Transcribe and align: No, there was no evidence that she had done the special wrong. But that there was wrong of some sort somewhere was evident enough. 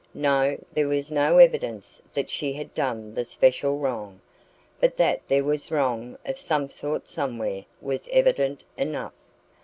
No, 0.15 0.57
there 0.73 0.87
was 0.87 1.11
no 1.11 1.37
evidence 1.37 2.01
that 2.15 2.31
she 2.31 2.53
had 2.53 2.73
done 2.73 3.11
the 3.13 3.23
special 3.23 3.77
wrong. 3.77 4.19
But 4.79 4.97
that 4.97 5.21
there 5.27 5.43
was 5.43 5.69
wrong 5.69 6.17
of 6.25 6.39
some 6.39 6.71
sort 6.71 7.07
somewhere 7.07 7.65
was 7.79 8.09
evident 8.11 8.63
enough. 8.77 9.13